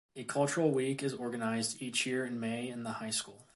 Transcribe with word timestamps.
A 0.15 0.23
cultural 0.23 0.71
week 0.71 1.03
is 1.03 1.13
organized 1.13 1.79
each 1.79 2.07
year 2.07 2.25
in 2.25 2.39
May 2.39 2.67
in 2.67 2.81
the 2.83 2.93
high 2.93 3.11
school. 3.11 3.47